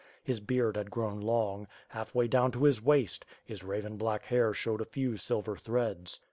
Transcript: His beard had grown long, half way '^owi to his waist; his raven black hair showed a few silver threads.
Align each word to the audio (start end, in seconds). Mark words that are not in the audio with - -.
His 0.23 0.39
beard 0.39 0.77
had 0.77 0.89
grown 0.89 1.21
long, 1.21 1.67
half 1.89 2.15
way 2.15 2.27
'^owi 2.27 2.51
to 2.53 2.63
his 2.63 2.81
waist; 2.83 3.23
his 3.45 3.63
raven 3.63 3.97
black 3.97 4.25
hair 4.25 4.51
showed 4.51 4.81
a 4.81 4.83
few 4.83 5.15
silver 5.15 5.55
threads. 5.55 6.19